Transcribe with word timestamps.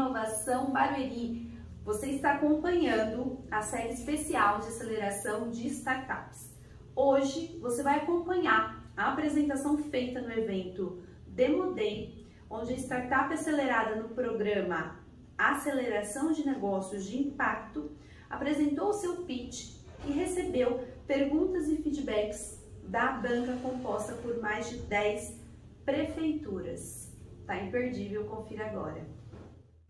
Inovação 0.00 0.70
Barueri. 0.70 1.52
Você 1.84 2.06
está 2.06 2.32
acompanhando 2.32 3.44
a 3.50 3.60
série 3.60 3.92
especial 3.92 4.58
de 4.58 4.68
aceleração 4.68 5.50
de 5.50 5.66
startups. 5.66 6.54
Hoje 6.96 7.58
você 7.60 7.82
vai 7.82 7.98
acompanhar 7.98 8.90
a 8.96 9.12
apresentação 9.12 9.76
feita 9.76 10.22
no 10.22 10.32
evento 10.32 11.02
Demo 11.26 11.74
Day, 11.74 12.26
onde 12.48 12.72
a 12.72 12.76
startup 12.76 13.30
acelerada 13.34 13.94
no 13.96 14.08
programa 14.08 14.96
Aceleração 15.36 16.32
de 16.32 16.46
Negócios 16.46 17.04
de 17.04 17.18
Impacto 17.18 17.90
apresentou 18.30 18.88
o 18.88 18.94
seu 18.94 19.24
pitch 19.24 19.74
e 20.06 20.12
recebeu 20.12 20.82
perguntas 21.06 21.68
e 21.68 21.76
feedbacks 21.76 22.58
da 22.84 23.12
banca 23.12 23.54
composta 23.62 24.14
por 24.14 24.40
mais 24.40 24.70
de 24.70 24.78
10 24.78 25.38
prefeituras. 25.84 27.12
Tá 27.46 27.62
imperdível, 27.62 28.24
confira 28.24 28.66
agora. 28.66 29.19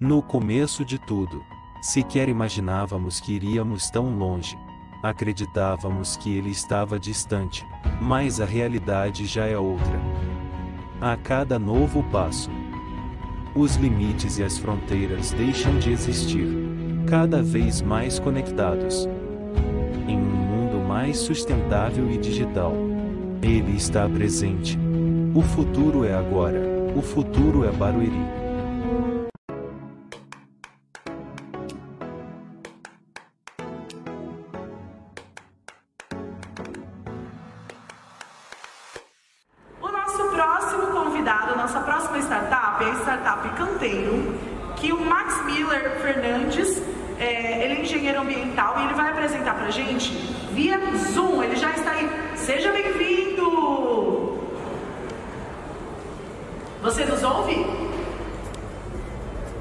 No 0.01 0.23
começo 0.23 0.83
de 0.83 0.99
tudo, 0.99 1.45
sequer 1.83 2.31
imaginávamos 2.31 3.21
que 3.21 3.35
iríamos 3.35 3.91
tão 3.91 4.17
longe. 4.17 4.57
Acreditávamos 5.03 6.17
que 6.17 6.35
ele 6.35 6.49
estava 6.49 6.99
distante, 6.99 7.67
mas 8.01 8.41
a 8.41 8.47
realidade 8.47 9.27
já 9.27 9.45
é 9.45 9.59
outra. 9.59 10.01
A 11.03 11.19
cada 11.19 11.59
novo 11.59 12.03
passo, 12.05 12.51
os 13.55 13.77
limites 13.77 14.39
e 14.39 14.43
as 14.43 14.57
fronteiras 14.57 15.33
deixam 15.33 15.79
de 15.79 15.93
existir, 15.93 16.49
cada 17.07 17.43
vez 17.43 17.83
mais 17.83 18.19
conectados. 18.19 19.07
Em 20.09 20.17
um 20.17 20.21
mundo 20.21 20.79
mais 20.79 21.19
sustentável 21.19 22.11
e 22.11 22.17
digital, 22.17 22.73
ele 23.43 23.77
está 23.77 24.09
presente. 24.09 24.79
O 25.35 25.43
futuro 25.43 26.07
é 26.07 26.15
agora. 26.15 26.59
O 26.97 27.03
futuro 27.03 27.69
é 27.69 27.71
Barueri. 27.71 28.50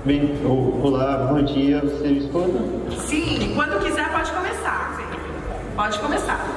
Bem, 0.09 0.27
olá, 0.81 1.27
bom 1.31 1.43
dia, 1.43 1.81
você 1.81 2.07
me 2.07 2.17
escuta? 2.17 2.57
Sim, 2.97 3.53
quando 3.53 3.79
quiser 3.79 4.11
pode 4.11 4.31
começar. 4.31 4.99
Pode 5.75 5.99
começar. 5.99 6.47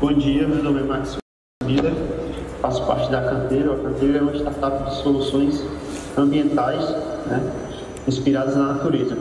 Bom 0.00 0.12
dia, 0.12 0.46
meu 0.46 0.62
nome 0.62 0.78
é 0.78 0.82
Max 0.84 1.16
Miller, 1.64 1.92
faço 2.62 2.86
parte 2.86 3.10
da 3.10 3.20
Canteiro. 3.20 3.72
A 3.72 3.78
Canteiro 3.78 4.16
é 4.16 4.20
uma 4.20 4.32
startup 4.32 4.90
de 4.90 4.94
soluções 4.94 5.66
ambientais 6.16 6.88
né, 7.26 7.52
inspiradas 8.06 8.54
na 8.54 8.74
natureza. 8.74 9.18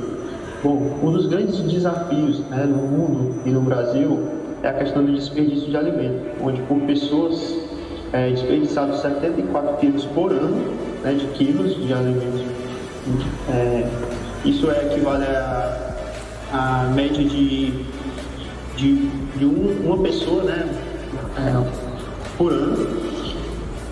Bom, 0.63 0.99
um 1.01 1.13
dos 1.13 1.25
grandes 1.25 1.61
desafios 1.61 2.41
né, 2.41 2.63
no 2.63 2.77
mundo 2.77 3.41
e 3.43 3.49
no 3.49 3.61
Brasil 3.61 4.19
é 4.61 4.69
a 4.69 4.73
questão 4.73 5.03
do 5.03 5.15
desperdício 5.15 5.67
de 5.67 5.75
alimento, 5.75 6.43
onde 6.43 6.61
por 6.61 6.79
pessoas 6.81 7.57
é 8.11 8.29
desperdiçado 8.29 8.95
74 8.95 9.77
quilos 9.77 10.05
por 10.05 10.31
ano 10.31 10.61
né, 11.03 11.13
de 11.13 11.25
quilos 11.29 11.75
de 11.75 11.91
alimentos. 11.91 12.52
É, 13.49 13.87
isso 14.45 14.69
é 14.71 14.85
equivale 14.85 15.25
a, 15.25 15.95
a 16.51 16.83
média 16.93 17.23
de, 17.23 17.85
de, 18.75 19.09
de 19.37 19.45
um, 19.45 19.85
uma 19.85 19.97
pessoa 19.97 20.43
né, 20.43 20.69
é, 21.37 22.37
por 22.37 22.51
ano. 22.51 22.87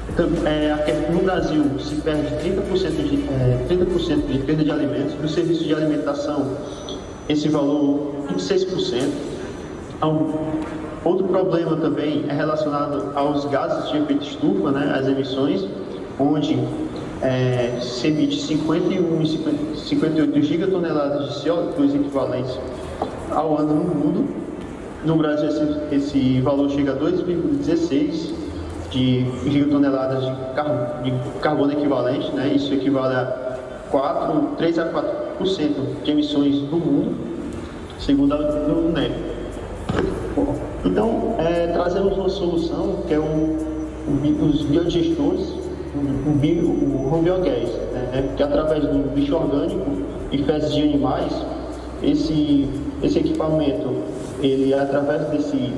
Então, 0.09 0.27
é, 0.45 1.09
no 1.11 1.23
Brasil 1.23 1.63
se 1.79 1.95
perde 1.95 2.27
30% 2.35 2.91
de, 3.09 3.23
é, 3.29 3.65
30% 3.69 4.27
de 4.27 4.39
perda 4.39 4.63
de 4.63 4.71
alimentos, 4.71 5.13
no 5.19 5.27
serviço 5.27 5.63
de 5.63 5.73
alimentação 5.73 6.57
esse 7.29 7.47
valor 7.47 8.13
26%. 8.29 9.09
Então, 9.95 10.33
Outro 11.03 11.27
problema 11.27 11.75
também 11.77 12.25
é 12.29 12.33
relacionado 12.33 13.11
aos 13.15 13.45
gases 13.45 13.89
de 13.89 13.97
efeito 13.97 14.23
estufa, 14.23 14.71
né, 14.71 14.93
as 14.95 15.07
emissões, 15.07 15.65
onde 16.19 16.59
é, 17.21 17.79
se 17.81 18.07
emite 18.07 18.41
51 18.41 19.21
e 19.21 19.27
50, 19.27 19.75
58 19.75 20.41
gigatoneladas 20.41 21.29
de 21.29 21.49
CO2 21.49 21.95
equivalentes 21.95 22.59
ao 23.29 23.57
ano 23.57 23.75
no 23.75 23.95
mundo. 23.95 24.27
No 25.05 25.15
Brasil, 25.15 25.49
esse, 25.49 25.95
esse 25.95 26.41
valor 26.41 26.69
chega 26.69 26.93
a 26.93 26.95
2,16 26.95 28.33
de 28.91 29.25
gigatoneladas 29.49 30.25
de, 30.25 30.31
car 30.53 31.01
de 31.03 31.13
carbono 31.39 31.71
equivalente, 31.71 32.31
né? 32.33 32.53
isso 32.53 32.73
equivale 32.73 33.15
a 33.15 33.57
4, 33.89 34.55
3 34.57 34.79
a 34.79 34.91
4% 35.39 36.03
de 36.03 36.11
emissões 36.11 36.59
do 36.61 36.77
mundo, 36.77 37.15
segundo 37.99 38.33
a 38.33 38.37
UNEP. 38.37 39.31
Então, 40.85 41.35
é, 41.37 41.67
trazemos 41.67 42.17
uma 42.17 42.29
solução 42.29 42.97
que 43.07 43.13
é 43.13 43.19
o, 43.19 43.57
os 44.43 44.63
biodigestores, 44.63 45.60
o, 45.95 46.31
bio, 46.35 46.69
o 46.69 47.13
home 47.13 47.23
biogás, 47.23 47.69
né, 47.93 48.33
que 48.35 48.43
através 48.43 48.83
do 48.83 49.13
bicho 49.13 49.35
orgânico 49.35 49.85
e 50.31 50.43
fezes 50.43 50.73
de 50.73 50.83
animais, 50.83 51.33
esse, 52.01 52.67
esse 53.03 53.19
equipamento, 53.19 53.89
ele 54.41 54.73
através 54.73 55.27
desse, 55.29 55.73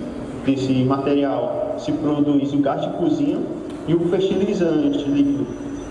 desse 0.46 0.74
material 0.84 1.76
se 1.80 1.92
produz 1.92 2.54
o 2.54 2.58
gás 2.58 2.82
de 2.82 2.90
cozinha 2.90 3.40
e 3.88 3.96
o 3.96 4.00
fertilizante 4.10 5.04
líquido. 5.10 5.48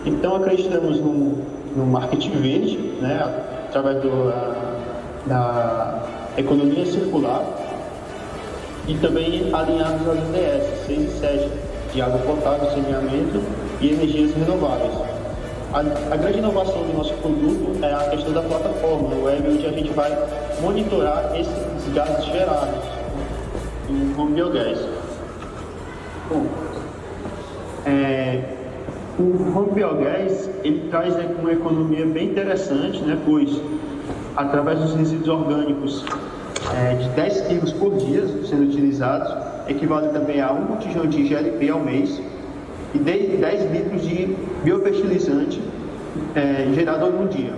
Então 0.06 0.36
acreditamos 0.36 1.00
no, 1.00 1.38
no 1.76 1.86
marketing 1.86 2.30
verde, 2.30 2.76
né, 3.00 3.22
através 3.68 4.00
do, 4.02 4.32
da 5.26 6.04
economia 6.36 6.86
circular, 6.86 7.44
e 8.86 8.94
também 8.94 9.52
alinhados 9.52 10.08
às 10.08 10.18
ODS 10.18 10.86
6 10.86 10.98
e 10.98 11.20
7, 11.20 11.50
de 11.92 12.00
água 12.00 12.18
potável, 12.20 12.70
saneamento 12.70 13.42
e 13.82 13.90
energias 13.90 14.32
renováveis. 14.34 14.92
A, 15.72 15.80
a, 16.14 16.16
grande 16.16 16.38
inovação 16.38 16.82
do 16.82 16.96
nosso 16.96 17.14
produto 17.14 17.84
é 17.84 17.92
a 17.92 18.10
questão 18.10 18.32
da 18.32 18.42
plataforma 18.42 19.14
web, 19.24 19.48
onde 19.48 19.66
a 19.66 19.72
gente 19.72 19.90
vai 19.92 20.16
monitorar 20.60 21.32
esses 21.34 21.92
gases 21.92 22.24
gerados 22.26 22.84
do 23.88 24.20
home 24.20 24.34
biogás. 24.34 24.78
Bom, 26.28 26.46
é, 27.84 28.42
o 29.18 29.58
home 29.58 29.72
biogás 29.72 30.48
ele 30.62 30.88
traz 30.88 31.16
né, 31.16 31.34
uma 31.40 31.52
economia 31.52 32.06
bem 32.06 32.28
interessante, 32.28 33.00
né, 33.02 33.18
pois 33.24 33.60
através 34.36 34.78
dos 34.78 34.94
resíduos 34.94 35.28
orgânicos 35.28 36.04
é, 36.76 36.94
de 36.94 37.08
10 37.10 37.40
quilos 37.48 37.72
por 37.72 37.96
dia 37.96 38.24
sendo 38.46 38.62
utilizados, 38.64 39.34
equivale 39.68 40.08
também 40.10 40.40
a 40.40 40.52
um 40.52 40.66
botijão 40.66 41.06
de 41.06 41.24
GLP 41.24 41.70
ao 41.70 41.80
mês 41.80 42.20
e 42.94 42.98
10 42.98 43.70
litros 43.72 44.02
de 44.02 44.36
biofertilizante 44.62 45.62
é, 46.34 46.68
gerado 46.74 47.10
no 47.10 47.28
dia, 47.28 47.52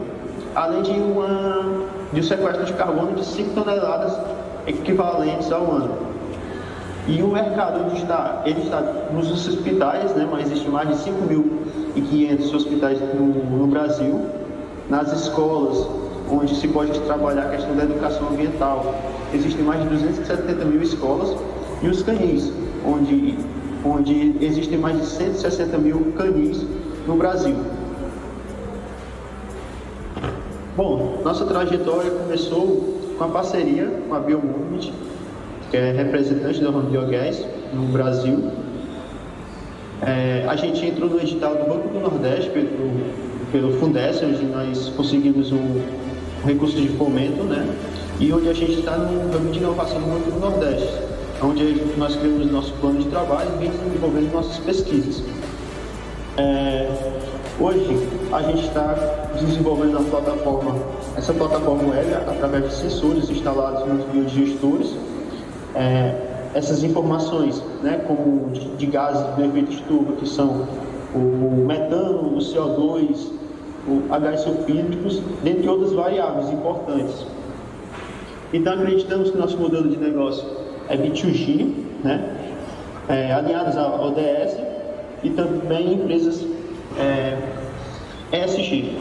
além 0.55 0.83
de, 0.83 0.93
uma, 0.93 1.87
de 2.13 2.21
um 2.21 2.23
sequestro 2.23 2.65
de 2.65 2.73
carbono 2.75 3.13
de 3.13 3.25
5 3.25 3.51
toneladas 3.51 4.17
equivalentes 4.67 5.51
ao 5.51 5.71
ano. 5.71 6.15
E 7.07 7.23
o 7.23 7.29
mercado 7.29 7.95
está, 7.95 8.43
ele 8.47 8.63
está 8.63 8.81
nos 9.13 9.31
hospitais, 9.31 10.15
né, 10.15 10.27
mas 10.31 10.47
existem 10.47 10.71
mais 10.71 10.89
de 10.89 11.11
5.500 11.11 12.55
hospitais 12.55 12.99
no, 13.15 13.27
no 13.27 13.67
Brasil, 13.67 14.25
nas 14.89 15.13
escolas, 15.13 15.87
onde 16.31 16.55
se 16.55 16.67
pode 16.69 16.99
trabalhar 17.01 17.43
a 17.43 17.49
questão 17.51 17.77
da 17.77 17.85
educação 17.85 18.29
ambiental. 18.29 18.95
Existem 19.35 19.63
mais 19.63 19.83
de 19.83 19.89
270 19.89 20.65
mil 20.65 20.81
escolas 20.81 21.37
e 21.83 21.89
os 21.89 22.03
canis, 22.03 22.51
onde, 22.87 23.37
onde 23.85 24.37
existem 24.41 24.79
mais 24.79 24.99
de 24.99 25.07
160 25.07 25.79
mil 25.79 26.13
canis 26.17 26.65
no 27.07 27.17
Brasil. 27.17 27.57
Bom, 30.77 31.21
nossa 31.23 31.45
trajetória 31.45 32.11
começou 32.11 32.99
com 33.17 33.25
a 33.25 33.29
parceria 33.29 33.89
com 34.09 34.15
a 34.15 34.19
Biomovement, 34.19 34.91
que 35.71 35.77
é 35.77 35.93
representante 35.93 36.61
da 36.61 36.71
Biogás 36.71 37.45
no 37.73 37.87
Brasil. 37.93 38.51
É, 40.03 40.45
a 40.49 40.57
gente 40.57 40.85
entrou 40.85 41.09
no 41.09 41.21
edital 41.21 41.55
do 41.55 41.65
Banco 41.65 41.89
do 41.89 42.01
Nordeste 42.01 42.51
pelo, 42.51 42.69
pelo 43.53 43.79
Fundesc, 43.79 44.25
onde 44.25 44.45
nós 44.47 44.89
conseguimos 44.97 45.53
um, 45.53 45.81
recursos 46.45 46.81
de 46.81 46.89
fomento, 46.89 47.45
né? 47.45 47.67
E 48.19 48.33
onde 48.33 48.49
a 48.49 48.53
gente 48.53 48.81
está 48.81 48.97
no 48.99 49.33
ramo 49.33 49.51
de 49.51 49.59
inovação 49.59 50.01
no 50.01 50.09
Banco 50.09 50.31
do 50.31 50.41
Nordeste, 50.41 50.93
onde 51.45 51.83
nós 51.97 52.17
criamos 52.17 52.51
nosso 52.51 52.73
plano 52.75 53.01
de 53.01 53.09
trabalho 53.09 53.51
e 53.57 53.59
vem 53.59 53.71
desenvolvendo 53.71 54.33
nossas 54.33 54.59
pesquisas. 54.59 55.23
É, 56.37 56.89
Hoje 57.61 57.87
a 58.33 58.43
gente 58.43 58.67
está 58.67 58.95
desenvolvendo 59.41 59.97
a 59.97 60.03
plataforma, 60.03 60.75
essa 61.17 61.33
plataforma 61.33 61.89
web 61.89 62.13
através 62.13 62.65
de 62.65 62.75
sensores 62.75 63.31
instalados 63.31 63.87
nos 63.87 64.05
biodigestores. 64.07 64.93
É, 65.73 66.17
essas 66.53 66.83
informações, 66.83 67.63
né, 67.81 68.05
como 68.09 68.51
de, 68.51 68.61
de 68.71 68.87
gases 68.87 69.25
do 69.37 69.45
efeito 69.45 69.71
estufa, 69.71 70.13
que 70.15 70.29
são 70.29 70.67
o 71.15 71.65
metano, 71.65 72.37
o 72.37 72.39
CO2, 72.39 73.29
o 73.87 74.13
H 74.13 74.39
sulfídricos, 74.39 75.23
dentre 75.45 75.69
outras 75.69 75.93
variáveis 75.93 76.51
importantes. 76.51 77.25
Então 78.53 78.73
acreditamos 78.73 79.31
que 79.31 79.39
nosso 79.39 79.57
modelo 79.59 79.89
de 79.89 79.97
negócio 79.97 80.45
é 80.89 80.97
B2G, 80.97 81.73
né, 82.03 82.37
é, 83.09 83.33
alinhados 83.33 83.77
à 83.77 83.87
ODS 84.03 84.57
e 85.23 85.31
também 85.31 85.95
empresas 85.95 86.47
é, 86.99 87.37
ESG. 88.33 88.93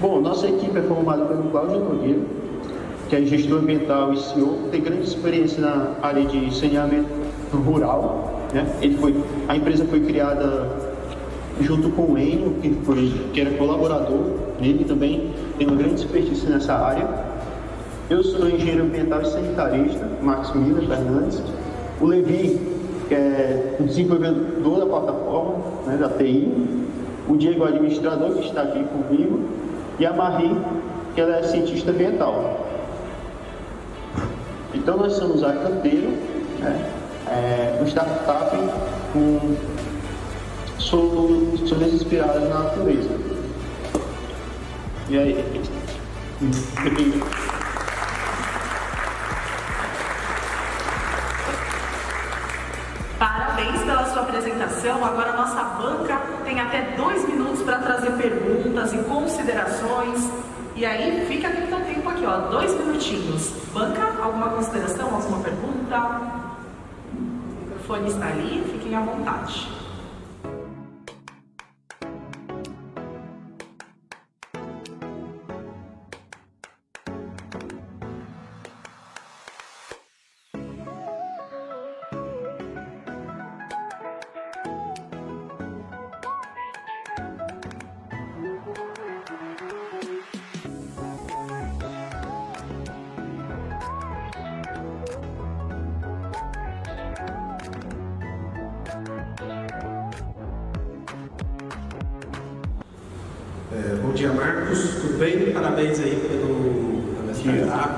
Bom, 0.00 0.20
nossa 0.20 0.48
equipe 0.48 0.78
é 0.78 0.82
formada 0.82 1.24
pelo 1.24 1.44
Cláudio 1.50 1.78
Nogueira, 1.80 2.20
que 3.08 3.16
é 3.16 3.22
gestor 3.22 3.60
ambiental 3.60 4.12
e 4.12 4.18
CEO, 4.18 4.68
tem 4.70 4.80
grande 4.80 5.04
experiência 5.04 5.60
na 5.60 5.94
área 6.02 6.24
de 6.24 6.54
saneamento 6.54 7.08
rural. 7.52 8.48
Né? 8.52 8.66
Ele 8.82 8.96
foi, 8.96 9.14
a 9.48 9.56
empresa 9.56 9.84
foi 9.84 10.00
criada 10.00 10.68
junto 11.60 11.90
com 11.90 12.12
o 12.12 12.18
Enio, 12.18 12.54
que, 12.60 12.70
foi, 12.84 13.12
que 13.32 13.40
era 13.40 13.50
colaborador 13.52 14.24
dele 14.60 14.84
também, 14.84 15.30
tem 15.58 15.66
uma 15.66 15.76
grande 15.76 15.94
expertise 15.94 16.46
nessa 16.46 16.74
área. 16.74 17.06
Eu 18.10 18.22
sou 18.22 18.46
engenheiro 18.46 18.84
ambiental 18.84 19.22
e 19.22 19.26
sanitarista, 19.26 20.06
Marcos 20.20 20.54
Miller 20.54 20.86
Fernandes. 20.86 21.42
O 21.98 22.04
Levi, 22.04 22.60
que 23.08 23.14
é 23.14 23.76
o 23.80 23.84
desenvolvedor 23.84 24.80
da 24.80 24.86
plataforma, 24.86 25.56
né, 25.86 25.96
da 25.96 26.10
TI. 26.10 26.52
O 27.26 27.36
Diego, 27.36 27.64
administrador, 27.64 28.34
que 28.34 28.46
está 28.46 28.60
aqui 28.60 28.84
comigo. 28.84 29.40
E 29.98 30.04
a 30.04 30.12
Marie, 30.12 30.54
que 31.14 31.20
ela 31.22 31.36
é 31.36 31.42
cientista 31.44 31.92
ambiental. 31.92 32.66
Então, 34.74 34.98
nós 34.98 35.14
somos 35.14 35.42
a 35.42 35.54
Canteiro, 35.54 36.10
né, 36.58 36.90
é, 37.28 37.78
um 37.80 37.86
startup 37.86 38.54
com 39.14 39.56
soluções 40.78 41.94
inspiradas 41.94 42.42
na 42.50 42.64
natureza. 42.64 43.08
E 45.08 45.18
aí? 45.18 45.62
Parabéns 46.74 47.53
apresentação. 54.34 55.04
Agora 55.04 55.30
a 55.30 55.36
nossa 55.36 55.62
banca 55.62 56.20
tem 56.44 56.60
até 56.60 56.96
dois 56.96 57.26
minutos 57.28 57.62
para 57.62 57.78
trazer 57.78 58.10
perguntas 58.12 58.92
e 58.92 58.98
considerações. 58.98 60.28
E 60.74 60.84
aí 60.84 61.24
fica 61.26 61.48
atento 61.48 61.74
ao 61.74 61.80
tempo 61.82 62.08
aqui, 62.08 62.26
ó, 62.26 62.38
dois 62.48 62.72
minutinhos. 62.74 63.52
Banca, 63.72 64.12
alguma 64.20 64.48
consideração, 64.48 65.14
alguma 65.14 65.38
pergunta? 65.38 66.20
O 67.12 67.60
microfone 67.62 68.08
está 68.08 68.26
ali, 68.26 68.64
fiquem 68.72 68.96
à 68.96 69.00
vontade. 69.00 69.73
Dia, 104.14 104.32
Marcos. 104.32 104.78
Tudo 105.00 105.18
bem? 105.18 105.52
Parabéns 105.52 105.98
aí 105.98 106.14
pelo, 106.14 107.34
startup, 107.34 107.94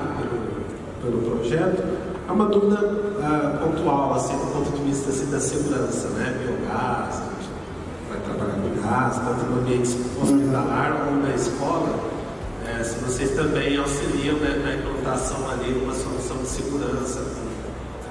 pelo, 1.01 1.21
pelo 1.21 1.31
projeto. 1.31 1.83
É 2.27 2.31
uma 2.31 2.47
dúvida 2.47 2.83
uh, 2.83 3.57
pontual, 3.59 4.15
assim, 4.15 4.35
do 4.37 4.51
ponto 4.51 4.77
de 4.77 4.83
vista 4.83 5.09
assim, 5.09 5.29
da 5.31 5.39
segurança, 5.39 6.07
né? 6.09 6.35
Biogás, 6.43 7.21
vai 8.09 8.19
trabalhar 8.21 8.55
com 8.61 8.81
gás, 8.81 9.15
tanto 9.15 9.45
no 9.45 9.61
ambiente 9.61 9.95
hospitalar 10.21 11.05
como 11.05 11.21
na 11.21 11.35
escola. 11.35 11.99
É, 12.65 12.83
se 12.83 12.95
vocês 12.99 13.31
também 13.31 13.77
auxiliam 13.77 14.35
né, 14.37 14.61
na 14.63 14.75
implantação 14.75 15.49
ali 15.51 15.71
uma 15.81 15.93
solução 15.93 16.37
de 16.37 16.47
segurança, 16.47 17.21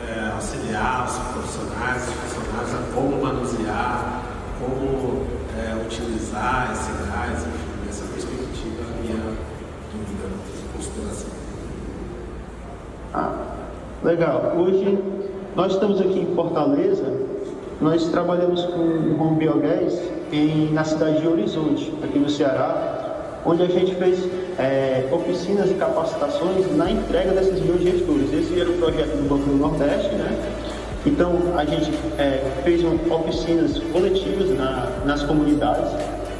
é, 0.08 0.30
auxiliar 0.32 1.06
os 1.06 1.18
profissionais, 1.34 2.02
os 2.08 2.14
funcionários 2.14 2.74
a 2.74 2.94
como 2.94 3.22
manusear, 3.22 4.22
como 4.58 5.26
é, 5.58 5.74
utilizar 5.84 6.70
esse 6.72 6.90
gás, 7.10 7.40
enfim, 7.40 7.76
nessa 7.86 8.04
perspectiva, 8.06 8.82
a 8.82 9.00
minha 9.00 9.16
dúvida, 9.92 10.28
consideração. 10.74 11.30
Ah, 13.05 13.05
legal. 14.02 14.54
Hoje 14.56 14.98
nós 15.54 15.72
estamos 15.72 16.00
aqui 16.00 16.20
em 16.20 16.34
Fortaleza, 16.34 17.04
nós 17.80 18.06
trabalhamos 18.08 18.64
com 18.64 18.80
o 18.80 19.20
Home 19.20 19.36
Biogás 19.36 20.00
em, 20.32 20.72
na 20.72 20.84
cidade 20.84 21.20
de 21.20 21.28
Horizonte, 21.28 21.92
aqui 22.02 22.18
no 22.18 22.28
Ceará, 22.28 23.40
onde 23.44 23.62
a 23.62 23.66
gente 23.66 23.94
fez 23.94 24.28
é, 24.58 25.08
oficinas 25.12 25.70
e 25.70 25.74
capacitações 25.74 26.76
na 26.76 26.90
entrega 26.90 27.32
desses 27.32 27.60
biogestores. 27.60 28.32
Esse 28.32 28.60
era 28.60 28.70
o 28.70 28.74
projeto 28.74 29.16
do 29.16 29.28
Banco 29.28 29.48
do 29.48 29.56
Nordeste, 29.56 30.14
né? 30.14 30.52
Então, 31.06 31.32
a 31.56 31.64
gente 31.64 31.92
é, 32.18 32.42
fez 32.64 32.82
oficinas 32.84 33.78
coletivas 33.92 34.50
na, 34.58 34.88
nas 35.04 35.22
comunidades. 35.22 35.92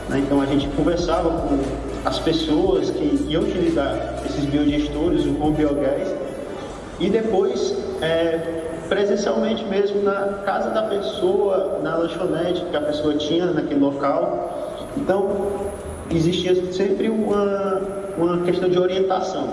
Né? 0.09 0.25
Então, 0.27 0.41
a 0.41 0.47
gente 0.47 0.67
conversava 0.71 1.31
com 1.31 1.59
as 2.05 2.19
pessoas 2.19 2.91
que 2.91 3.27
iam 3.29 3.43
utilizar 3.43 4.23
esses 4.27 4.45
biogestores, 4.45 5.25
o 5.25 5.35
com 5.35 5.53
biogás, 5.53 6.13
e 6.99 7.11
depois, 7.11 7.77
é, 8.01 8.63
presencialmente 8.89 9.65
mesmo, 9.65 10.03
na 10.03 10.41
casa 10.45 10.71
da 10.71 10.83
pessoa, 10.83 11.81
na 11.83 11.97
lanchonete 11.97 12.65
que 12.71 12.77
a 12.77 12.81
pessoa 12.81 13.15
tinha 13.15 13.47
naquele 13.47 13.81
local. 13.81 14.87
Então, 14.97 15.71
existia 16.11 16.55
sempre 16.73 17.09
uma, 17.09 17.83
uma 18.17 18.39
questão 18.45 18.69
de 18.69 18.79
orientação. 18.79 19.49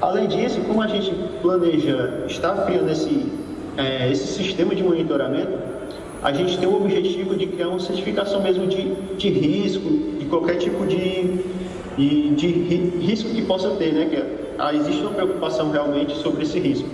Além 0.00 0.26
disso, 0.26 0.60
como 0.62 0.82
a 0.82 0.88
gente 0.88 1.14
planeja 1.40 2.24
estar 2.26 2.64
criando 2.64 2.90
esse 2.90 3.30
é, 3.76 4.10
esse 4.10 4.26
sistema 4.26 4.74
de 4.74 4.82
monitoramento, 4.82 5.58
a 6.22 6.32
gente 6.32 6.58
tem 6.58 6.68
o 6.68 6.76
objetivo 6.76 7.34
de 7.34 7.46
criar 7.46 7.68
uma 7.68 7.80
certificação 7.80 8.42
mesmo 8.42 8.66
de, 8.66 8.94
de 9.16 9.28
risco, 9.28 9.88
de 10.18 10.26
qualquer 10.26 10.56
tipo 10.56 10.86
de, 10.86 11.41
de, 11.96 12.34
de 12.34 12.46
risco 12.98 13.28
que 13.30 13.42
possa 13.42 13.70
ter, 13.70 13.92
né? 13.92 14.06
Que 14.06 14.22
ah, 14.58 14.74
existe 14.74 15.00
uma 15.00 15.12
preocupação 15.12 15.70
realmente 15.70 16.16
sobre 16.16 16.42
esse 16.42 16.58
risco. 16.58 16.88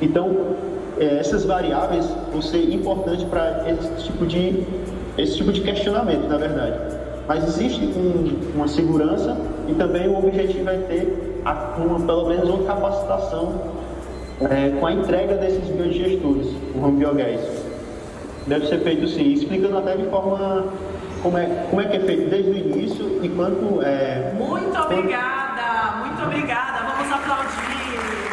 Então, 0.00 0.56
é, 0.98 1.18
essas 1.18 1.44
variáveis 1.44 2.06
vão 2.32 2.42
ser 2.42 2.72
importantes 2.72 3.24
para 3.24 3.64
esse 3.68 4.04
tipo 4.04 4.26
de 4.26 4.64
esse 5.18 5.36
tipo 5.36 5.52
de 5.52 5.60
questionamento, 5.60 6.28
na 6.28 6.36
verdade. 6.36 6.76
Mas 7.28 7.44
existe 7.44 7.84
um, 7.84 8.56
uma 8.56 8.68
segurança 8.68 9.36
e 9.68 9.74
também 9.74 10.08
o 10.08 10.18
objetivo 10.18 10.68
é 10.68 10.78
ter 10.78 11.42
uma, 11.78 12.00
pelo 12.00 12.28
menos 12.28 12.48
uma 12.48 12.64
capacitação 12.64 13.54
é, 14.40 14.70
com 14.78 14.86
a 14.86 14.92
entrega 14.92 15.34
desses 15.34 15.68
biodigestores, 15.68 16.46
o 16.74 16.84
home 16.84 16.98
biogás. 16.98 17.40
Deve 18.46 18.66
ser 18.66 18.80
feito 18.80 19.06
sim, 19.08 19.32
explicando 19.32 19.76
até 19.78 19.96
de 19.96 20.04
forma 20.04 20.64
como 21.22 21.38
é, 21.38 21.46
como 21.68 21.80
é 21.80 21.84
que 21.86 21.96
é 21.96 22.00
feito 22.00 22.30
desde 22.30 22.50
o 22.50 22.56
início 22.56 23.24
e 23.24 23.28
quanto 23.28 23.82
é. 23.82 24.32
Muito 24.34 24.78
obrigada, 24.78 25.96
muito 25.98 26.22
obrigada. 26.22 26.92
Vamos 26.92 27.12
aplaudir. 27.12 28.29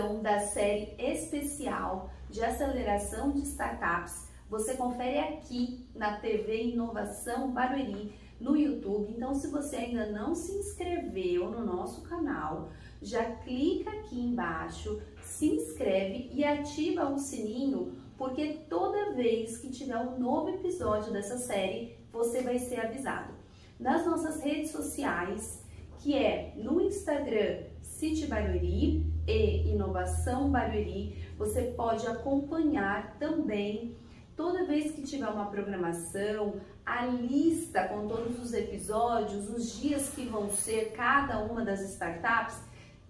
Edição 0.00 0.22
da 0.22 0.40
série 0.40 0.94
especial 0.98 2.10
de 2.30 2.42
aceleração 2.42 3.30
de 3.30 3.42
startups. 3.42 4.28
Você 4.48 4.74
confere 4.74 5.18
aqui 5.18 5.86
na 5.94 6.16
TV 6.16 6.72
Inovação 6.72 7.52
Barueri 7.52 8.14
no 8.40 8.56
YouTube. 8.56 9.12
Então, 9.14 9.34
se 9.34 9.48
você 9.48 9.76
ainda 9.76 10.06
não 10.06 10.34
se 10.34 10.52
inscreveu 10.52 11.50
no 11.50 11.64
nosso 11.64 12.02
canal, 12.02 12.70
já 13.02 13.24
clica 13.24 13.90
aqui 13.90 14.18
embaixo, 14.18 15.00
se 15.22 15.46
inscreve 15.46 16.30
e 16.32 16.44
ativa 16.44 17.10
o 17.10 17.18
sininho, 17.18 17.92
porque 18.16 18.60
toda 18.70 19.12
vez 19.12 19.58
que 19.58 19.70
tiver 19.70 19.98
um 19.98 20.18
novo 20.18 20.48
episódio 20.48 21.12
dessa 21.12 21.36
série, 21.36 21.96
você 22.10 22.42
vai 22.42 22.58
ser 22.58 22.80
avisado. 22.80 23.34
Nas 23.78 24.06
nossas 24.06 24.42
redes 24.42 24.70
sociais, 24.70 25.62
que 25.98 26.16
é 26.16 26.54
no 26.56 26.80
Instagram 26.80 27.64
City 27.82 28.26
Barueri 28.26 29.04
e 29.26 29.70
Inovação 29.70 30.50
Barueri, 30.50 31.16
você 31.36 31.62
pode 31.76 32.06
acompanhar 32.06 33.16
também 33.18 33.96
toda 34.36 34.64
vez 34.64 34.92
que 34.92 35.02
tiver 35.02 35.28
uma 35.28 35.46
programação, 35.46 36.54
a 36.84 37.04
lista 37.04 37.88
com 37.88 38.08
todos 38.08 38.42
os 38.42 38.52
episódios, 38.52 39.50
os 39.50 39.78
dias 39.78 40.08
que 40.10 40.24
vão 40.24 40.48
ser 40.50 40.92
cada 40.92 41.44
uma 41.44 41.64
das 41.64 41.80
startups, 41.82 42.58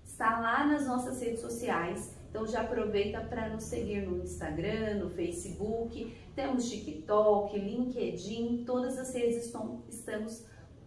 está 0.05 0.41
lá 0.41 0.67
nas 0.67 0.87
nossas 0.87 1.21
redes 1.23 1.41
sociais. 1.41 2.15
Então 2.29 2.47
já 2.47 2.61
aproveita 2.61 3.21
para 3.21 3.49
nos 3.49 3.65
seguir 3.65 4.03
no 4.07 4.23
Instagram, 4.23 4.97
no 4.97 5.11
Facebook, 5.11 6.15
temos 6.35 6.69
TikTok, 6.69 7.59
LinkedIn, 7.59 8.65
todas 8.65 8.99
as 8.99 9.15
redes 9.15 9.47
estão, 9.47 9.83
estamos 9.89 10.45